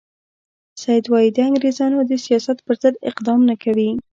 سید 0.81 1.05
وایي 1.09 1.29
د 1.33 1.37
انګریزانو 1.49 1.97
د 2.09 2.11
سیاست 2.25 2.57
پر 2.65 2.75
ضد 2.81 2.95
اقدام 3.09 3.39
نه 3.49 3.55
کوي. 3.63 3.89